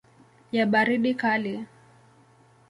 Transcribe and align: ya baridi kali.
ya 0.55 0.65
baridi 0.71 1.13
kali. 1.21 1.55